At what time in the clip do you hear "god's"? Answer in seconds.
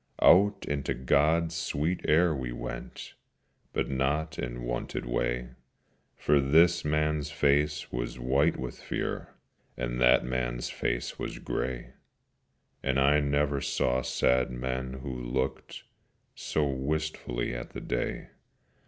0.95-1.53